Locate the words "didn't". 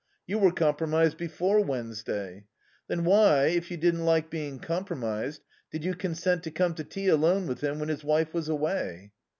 3.77-4.03